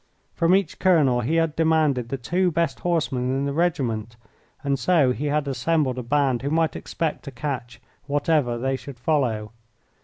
From 0.33 0.55
each 0.55 0.79
colonel 0.79 1.21
he 1.21 1.35
had 1.35 1.55
demanded 1.55 2.09
the 2.09 2.17
two 2.17 2.49
best 2.49 2.79
horsemen 2.79 3.37
in 3.37 3.45
the 3.45 3.53
regiment, 3.53 4.15
and 4.63 4.79
so 4.79 5.11
he 5.11 5.27
had 5.27 5.47
assembled 5.47 5.99
a 5.99 6.01
band 6.01 6.41
who 6.41 6.49
might 6.49 6.75
expect 6.75 7.21
to 7.25 7.29
catch 7.31 7.79
whatever 8.07 8.57
they 8.57 8.75
should 8.75 8.97
follow. 8.97 9.51